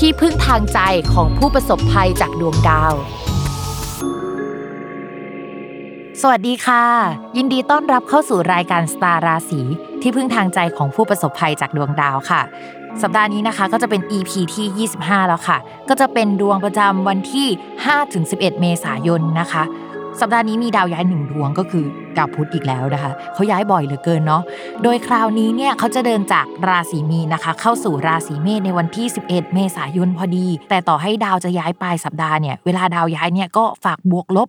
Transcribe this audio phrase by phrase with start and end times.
[0.00, 0.80] ที่พึ่งทางใจ
[1.12, 2.94] ของผู้ประสบภัยจากดวงดาว
[6.20, 6.84] สวัสดีค่ะ
[7.36, 9.60] ยินดีต้อนรับเข้าสู่รายการสตาร์ราศี
[10.02, 12.40] ที่พึ่งทางใจของผู้ประสบภัยจากดวงดาวค่ะ
[13.02, 17.48] สัปดาห์นี้นะคะก็จะเป็น EP ที่ 25 แล้วค่ะ ก็จะเป็นดวงประจำวันที่
[18.04, 19.62] 5-11 เมษายนนะคะ
[20.20, 21.84] สัปดาห์นี้มีดาวย้ายหนึ่งดวงก็คือ
[22.16, 24.42] ดาวพุธอีกแล้วนะคะเขาย้ายบ่อยเหลือเกินเนาะ
[24.82, 34.48] โดยคราวนี้เนี่ยเขาจะเดินจากราศีมีนะคะ เข้าสู่ราศีเมษในวันที่ 11 เมษายนพอดี แต่ต่อให้ดาวจะย้ายปลายสัปดาห์เนี่ยเวลาดาวย้ายเนี่ยก็ฝากบวกลบ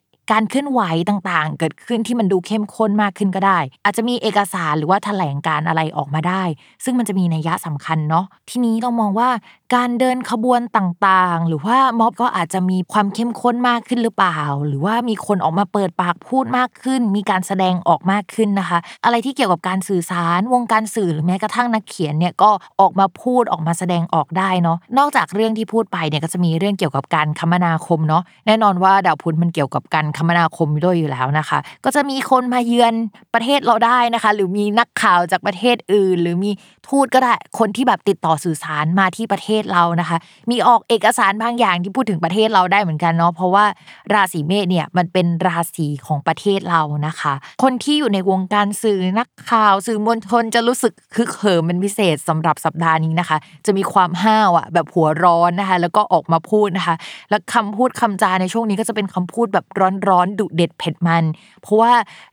[0.31, 6.43] การเคลื่อนไหวต่างๆ เกิดขึ้นที่มันดูเข้มข้นมากขึ้นก็ได้ อาจจะมีเอกสารหรือว่าแถลงการอะไรออกมาได้
[6.83, 9.29] ซึ่งมันจะมีนัยยะสำคัญเนาะทีนี้เรามองว่า
[9.75, 22.49] การเดินขบวนต่างๆ หรือว่าม็อบก็อาจจะมีความเข้มข้นมากขึ้นหรือเปล่า หรือว่ามีคนออกมาเปิดปากพูดมากขึ้น มีการแสดงออกมากขึ้นนะคะ อะไรที่เกี่ยวกับการสื่อสารวงการสื่อหรือแม้กระทั่งนักเขียนเนี่ยก็
[22.81, 32.93] ออกมาพูดออกมาแสดงออกได้เนาะนอกจากเรื่องที่พูดไปเนี่ยก็จะมีเรื่องเกี่ยวกับการคมนาคมเนาะแน่นอนว่าดาวพุธมันเกี่ยวกับการคมนาคมด้วยอยู่แล้วนะคะ ก็จะมีคนมาเยือน
[33.33, 36.51] ประเทศเราได้นะคะ หรือมีนักข่าวจากประเทศอื่น หรือมี
[36.87, 40.17] ทูตก็ได้คนที่แบบติดต่อสื่อสารมาที่ประเทศเรานะคะ
[40.51, 43.65] มีออกเอกสารบางอย่างที่พูดถึงประเทศเราได้เหมือนกันเนาะเพราะว่า
[44.13, 47.33] ราศีเมษเนี่ยมันเป็นราศีของประเทศเรานะคะ
[47.63, 56.95] คนที่อยู่ในวงการสื่อนักข่าวสื่อมวลชนจะรู้สึกคึกเหิมเป็นพิเศษสำหรับสัปดาห์นี้นะคะ จะมีความห้าวอะแบบหัวร้อนนะคะ แล้วก็ออกมาพูดนะคะ
[57.29, 61.23] แล้วคำพูดคำจาในช่วงนี้ก็จะเป็นคำพูดแบบร้อนๆดุเด็ดเผ็ดมัน
[61.61, 61.91] เพราะว่า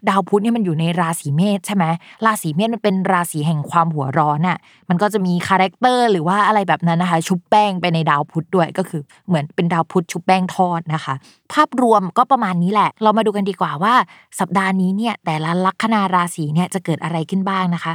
[0.09, 1.85] ดาวพุธเนี่ยมันอยู่ในราศีเมษใช่ไหม
[2.25, 4.59] ราศีเมษมันเป็นราศีแห่งความหัวร้อนอะ
[4.89, 11.15] มันก็จะมี character หรือว่าอะไรแบบนั้นนะคะ ชุบแป้งไปในดาวพุธด้วยก็คือเหมือนเป็นดาวพุธชุบแป้งทอดนะคะ
[11.53, 13.95] ภาพรวมก็ประมาณนี้แหละ เรามาดูกันดีกว่าว่า
[14.41, 17.95] สัปดาห์นี้เนี่ยแต่ละลัคนาราศีเนี่ยจะเกิดอะไรขึ้นบ้างนะคะ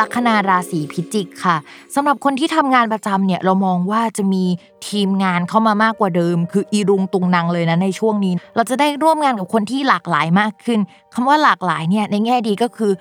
[0.00, 1.56] ลัคนาราศีพิจิกค่ะ
[1.94, 4.44] สำหรับคนที่ทำงานประจำเนี่ยเรามองว่าจะมี
[4.88, 10.80] ทีมงานเข้ามามากกว่าเดิม คืออีรุงตุงนางเลยนะในช่วงนี้ เราจะได้ร่วมงานกับคนที่หลากหลายมากขึ้น
[11.14, 12.92] คำว่าหลากหลายเนี่ยในแง่ดีก็คือ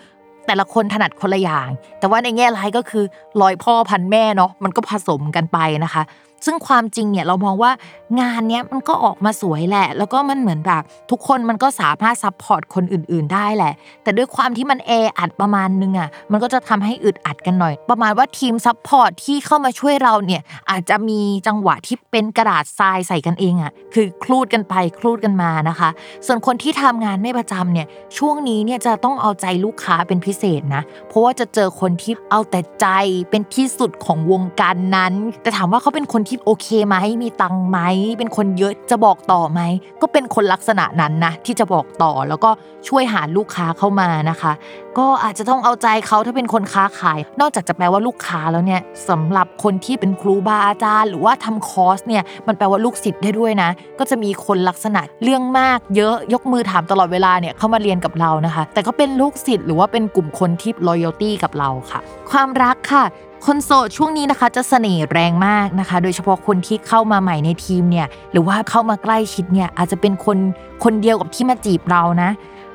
[0.47, 1.67] แต่ละคนถนัดคนละอย่าง
[1.99, 3.03] แต่ว่าในแง่ร้ายก็คือ
[3.41, 6.03] ลอยพ่อพันแม่เนาะมันก็ผสมกันไปนะคะ
[6.45, 7.71] ซึ่งความจริงเนี่ยเรามองว่า
[8.19, 13.73] งานเนี้ยมันก็ออกมาสวยแหละ แล้วก็มันเหมือนแบบทุกคนมันก็สามารถ support คนอื่น ๆ ได้แหละ
[14.03, 25.89] แต่ด้วยความที่มันแออัดประมาณนึงอะมันก็จะทำให้อึดอัดกันหน่อย ประมาณว่าทีม support ที่เข้ามาช่วยเราเนี่ยอาจจะมีจังหวะที่เป็นกระดาษทรายใส่กันเองอะคือครูดกันไปครูดกันมานะคะ
[26.25, 27.87] ส่วนคนที่ทำงานไม่ประจำเนี่ย
[28.17, 32.87] ช่วงนี้เนี่ยจะต้องเอาใจลูกค้าเป็นพิเศษนะ เพราะว่าจะเจอคนที่เอาแต่ใจ
[33.29, 37.79] เป็นที่สุดของวงการนั้น แต่ถามว่าเขาเป็นคนที่โอเคไหมมีตังไหม
[38.17, 39.61] เป็นคนเยอะจะบอกต่อไหม
[40.01, 42.49] ก็เป็นคนลักษณะนั้นนะที่จะบอกต่อแล้วก็
[42.87, 44.51] ช่วยหาลูกค้าเข้ามานะคะ
[44.99, 53.69] ก็อาจจะต้องเอาใจเขาถ้าเป็นคนค้าขาย นอกจากจะแปลว่าลูกค้าแล้วเนี่ยสำหรับคนที่เป็นครูบาอาจารย์ หรือว่าทำคอร์สเนี่ยมันแปลว่าลูกศิษย์ได้ด้วยนะ
[53.99, 61.99] ก็จะมีคนลักษณะเรื่องมากเยอะยกมือถามตลอดเวลาเนี่ยเข้ามาเรียนกับเรานะคะ แต่ก็เป็นลูกศิษย์หรือว่าเป็นกลุ่มคนที่ loyalty กับเราค่ะ
[62.31, 63.05] ความรักค่ะ
[63.45, 70.37] คนโสดช่วงนี้นะคะจะเสน่ห์แรงมากนะคะ โดยเฉพาะคนที่เข้ามาใหม่ในทีมเนี่ยหรือว่าเข้ามาใกล้ชิดเนี่ยอาจจะเป็นคน
[70.83, 72.29] คนเดียวกับที่มาจีบเรานะ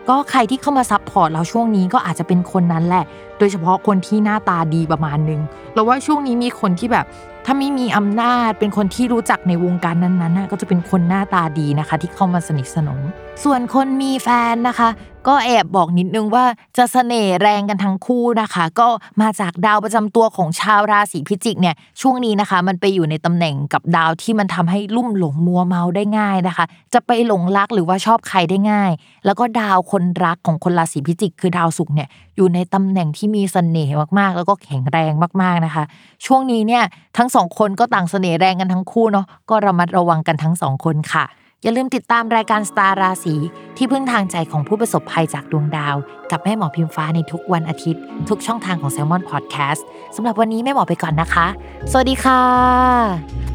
[0.08, 3.04] ก็ใครที่เข้ามาซับพอร์ตเราช่วงนี้ก็อาจจะเป็นคนนั้นแหละ
[3.38, 5.40] โดยเฉพาะคนที่หน้าตาดีประมาณนึง
[5.74, 7.06] เราว่าช่วงนี้มีคนที่แบบ
[7.46, 13.00] ถ้าไม่มีอำนาจเป็นคนที่รู้จักในวงการนั้นๆนะก็จะเป็นคนหน้าตาดีนะคะ ที่เข้ามาสนิทสนม
[13.44, 14.88] ส่วนคนมีแฟนนะคะ
[15.28, 16.44] ก็แอบบอกนิดนึงว่า
[16.76, 18.88] จะเสน่ห์แรงกันทั้งคู่นะคะ ก็
[19.20, 26.64] มาจากดาวประจำตัวของชาวราศีพิจิกเนี่ยช่วงนี้นะคะ มันไปอยู่ในตำแหน่งกับดาวที่มันทำให้ลุ่มหลงมัวเมาได้ง่ายนะคะ
[26.94, 28.90] จะไปหลงรักหรือว่าชอบใครได้ง่าย
[29.24, 35.84] แล้วก็ดาวคนรักของคนราศีพิจิก คือดาวศุกร์เนี่ยอยู่ในตำแหน่งที่มีเสน่ห์มากๆ แล้วก็แข็งแรงมากๆนะคะ
[36.26, 36.84] ช่วงนี้เนี่ย
[37.16, 41.24] ทั้งสองคนก็ต่างเสน่ห์แรงกันทั้งคู่เนาะก็ระมัดระวังกันทั้งสองคนค่ะ
[41.62, 43.34] อย่าลืมติดตามรายการสตาร์ราศี
[43.76, 45.96] ที่พึ่งทางใจของผู้ประสบภัยจากดวงดาว
[46.30, 49.80] กับแม่หมอพิมฟ้าในทุกวันอาทิตย์ ทุกช่องทางของ s ซ l m o n Podcast
[50.16, 51.46] สำหรับวันนี้แม่หมอไปก่อนนะคะ
[51.90, 53.47] สวัสดีค่ะ